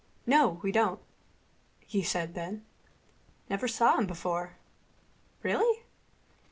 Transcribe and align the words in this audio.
"No, 0.25 0.59
we 0.63 0.71
don't," 0.71 0.99
he 1.85 2.01
said 2.01 2.33
then. 2.33 2.65
"Never 3.51 3.67
saw 3.67 3.99
him 3.99 4.07
before.... 4.07 4.55
Really? 5.43 5.83